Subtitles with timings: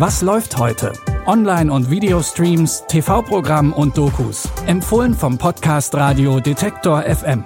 [0.00, 0.94] Was läuft heute?
[1.26, 4.48] Online- und Videostreams, TV-Programm und Dokus.
[4.64, 7.44] Empfohlen vom Podcast Radio Detektor FM.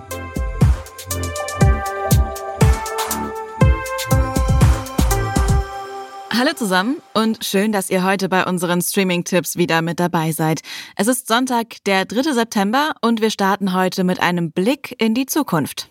[6.30, 10.60] Hallo zusammen und schön, dass ihr heute bei unseren Streaming-Tipps wieder mit dabei seid.
[10.94, 12.34] Es ist Sonntag, der 3.
[12.34, 15.90] September und wir starten heute mit einem Blick in die Zukunft.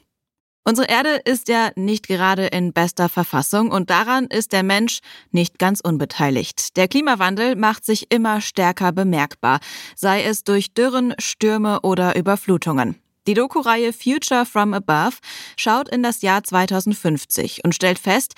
[0.66, 5.00] Unsere Erde ist ja nicht gerade in bester Verfassung und daran ist der Mensch
[5.32, 6.78] nicht ganz unbeteiligt.
[6.78, 9.60] Der Klimawandel macht sich immer stärker bemerkbar,
[9.96, 12.96] sei es durch Dürren, Stürme oder Überflutungen.
[13.28, 15.18] Die Doku-Reihe Future from Above
[15.58, 18.34] schaut in das Jahr 2050 und stellt fest,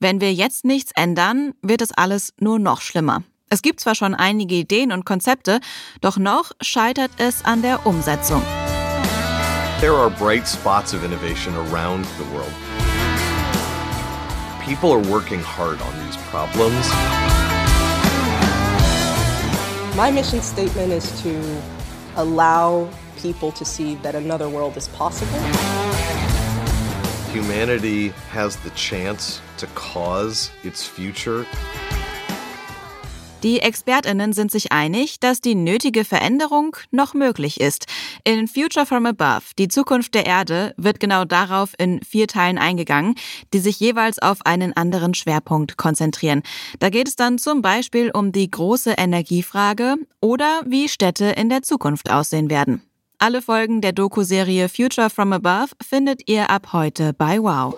[0.00, 3.22] wenn wir jetzt nichts ändern, wird es alles nur noch schlimmer.
[3.48, 5.60] Es gibt zwar schon einige Ideen und Konzepte,
[6.00, 8.42] doch noch scheitert es an der Umsetzung.
[9.80, 12.52] There are bright spots of innovation around the world.
[14.62, 16.86] People are working hard on these problems.
[19.96, 21.62] My mission statement is to
[22.16, 25.40] allow people to see that another world is possible.
[27.32, 31.46] Humanity has the chance to cause its future.
[33.42, 37.86] Die Expertinnen sind sich einig, dass die nötige Veränderung noch möglich ist.
[38.22, 43.14] In Future from Above, die Zukunft der Erde, wird genau darauf in vier Teilen eingegangen,
[43.54, 46.42] die sich jeweils auf einen anderen Schwerpunkt konzentrieren.
[46.80, 51.62] Da geht es dann zum Beispiel um die große Energiefrage oder wie Städte in der
[51.62, 52.82] Zukunft aussehen werden.
[53.18, 57.74] Alle Folgen der Doku-Serie Future from Above findet ihr ab heute bei Wow.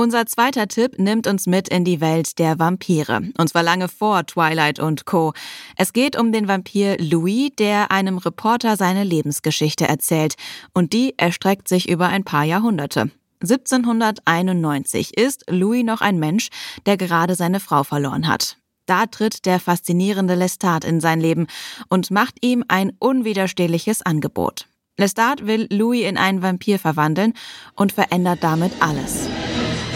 [0.00, 3.20] Unser zweiter Tipp nimmt uns mit in die Welt der Vampire.
[3.36, 5.34] Und zwar lange vor Twilight und Co.
[5.76, 10.36] Es geht um den Vampir Louis, der einem Reporter seine Lebensgeschichte erzählt.
[10.72, 13.10] Und die erstreckt sich über ein paar Jahrhunderte.
[13.42, 16.48] 1791 ist Louis noch ein Mensch,
[16.86, 18.56] der gerade seine Frau verloren hat.
[18.86, 21.46] Da tritt der faszinierende Lestat in sein Leben
[21.90, 24.66] und macht ihm ein unwiderstehliches Angebot.
[24.96, 27.34] Lestat will Louis in einen Vampir verwandeln
[27.76, 29.28] und verändert damit alles.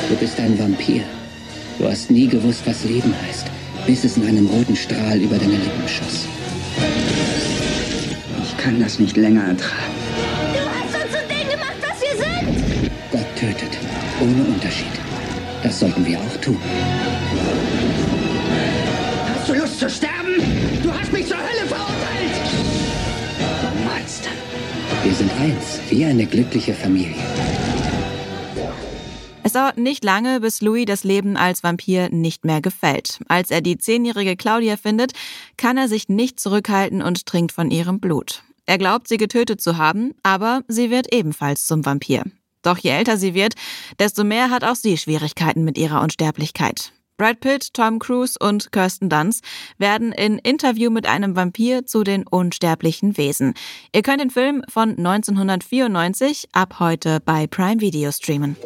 [0.08, 1.02] Du bist ein Vampir.
[1.78, 3.46] Du hast nie gewusst, was Leben heißt,
[3.86, 6.26] bis es in einem roten Strahl über deine Lippen schoss.
[8.42, 9.94] Ich kann das nicht länger ertragen.
[10.52, 12.90] Du hast uns zu dem gemacht, was wir sind!
[13.10, 13.78] Gott tötet,
[14.20, 14.92] ohne Unterschied.
[15.62, 16.58] Das sollten wir auch tun.
[19.34, 20.36] Hast du Lust zu sterben?
[20.82, 21.94] Du hast mich zur Hölle verurteilt!
[23.84, 24.30] Monster.
[25.02, 27.16] Wir sind eins, wie eine glückliche Familie.
[29.54, 33.20] Dauert nicht lange, bis Louis das Leben als Vampir nicht mehr gefällt.
[33.28, 35.12] Als er die zehnjährige Claudia findet,
[35.56, 38.42] kann er sich nicht zurückhalten und trinkt von ihrem Blut.
[38.66, 42.24] Er glaubt, sie getötet zu haben, aber sie wird ebenfalls zum Vampir.
[42.62, 43.54] Doch je älter sie wird,
[44.00, 46.92] desto mehr hat auch sie Schwierigkeiten mit ihrer Unsterblichkeit.
[47.16, 49.44] Brad Pitt, Tom Cruise und Kirsten Dunst
[49.78, 53.54] werden in Interview mit einem Vampir zu den unsterblichen Wesen.
[53.94, 58.56] Ihr könnt den Film von 1994 ab heute bei Prime Video streamen.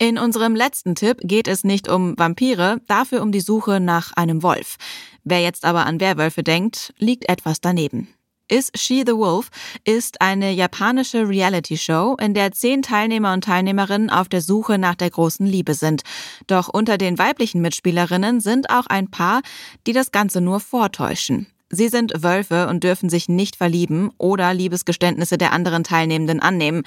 [0.00, 4.44] In unserem letzten Tipp geht es nicht um Vampire, dafür um die Suche nach einem
[4.44, 4.76] Wolf.
[5.24, 8.06] Wer jetzt aber an Werwölfe denkt, liegt etwas daneben.
[8.46, 9.50] Is She the Wolf
[9.84, 15.10] ist eine japanische Reality-Show, in der zehn Teilnehmer und Teilnehmerinnen auf der Suche nach der
[15.10, 16.02] großen Liebe sind.
[16.46, 19.42] Doch unter den weiblichen Mitspielerinnen sind auch ein paar,
[19.86, 21.48] die das Ganze nur vortäuschen.
[21.70, 26.82] Sie sind Wölfe und dürfen sich nicht verlieben oder Liebesgeständnisse der anderen Teilnehmenden annehmen.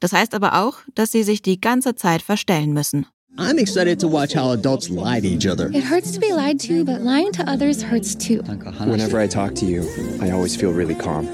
[0.00, 3.06] Das heißt aber auch, dass sie sich die ganze Zeit verstellen müssen.
[3.38, 5.68] I'm excited to watch how adults lie to each other.
[5.70, 8.42] It hurts to be lied to, but lying to others hurts too.
[8.86, 9.84] Whenever I talk to you,
[10.22, 11.28] I always feel really calm.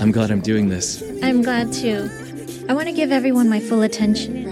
[0.00, 1.02] I'm glad I'm doing this.
[1.22, 2.10] I'm glad too.
[2.68, 4.44] I want to give everyone my full attention.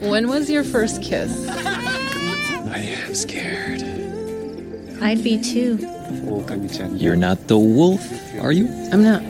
[0.00, 1.48] When was your first kiss?
[1.48, 3.93] I am scared.
[5.00, 5.78] I'd be too.
[6.96, 8.00] You're not the wolf,
[8.40, 8.66] are you?
[8.92, 9.22] I'm not.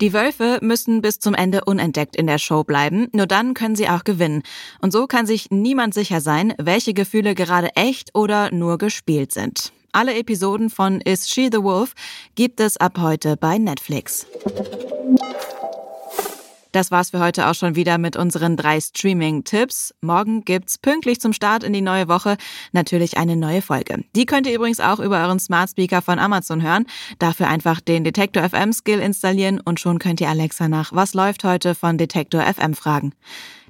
[0.00, 3.88] Die Wölfe müssen bis zum Ende unentdeckt in der Show bleiben, nur dann können sie
[3.88, 4.42] auch gewinnen.
[4.80, 9.72] Und so kann sich niemand sicher sein, welche Gefühle gerade echt oder nur gespielt sind.
[9.90, 11.94] Alle Episoden von Is She the Wolf
[12.36, 14.26] gibt es ab heute bei Netflix.
[16.78, 19.92] Das war's für heute auch schon wieder mit unseren drei Streaming-Tipps.
[20.00, 22.36] Morgen gibt's pünktlich zum Start in die neue Woche
[22.70, 24.04] natürlich eine neue Folge.
[24.14, 26.86] Die könnt ihr übrigens auch über euren Smart Speaker von Amazon hören.
[27.18, 31.42] Dafür einfach den Detektor FM Skill installieren und schon könnt ihr Alexa nach Was läuft
[31.42, 33.12] heute von Detektor FM fragen.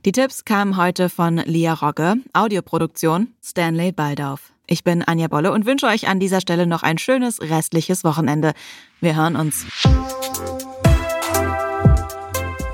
[0.04, 4.52] Die Tipps kamen heute von Lia Rogge, Audioproduktion Stanley Baldauf.
[4.66, 8.52] Ich bin Anja Bolle und wünsche euch an dieser Stelle noch ein schönes restliches Wochenende.
[9.00, 9.64] Wir hören uns.